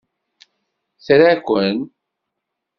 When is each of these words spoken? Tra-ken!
Tra-ken! 1.05 1.77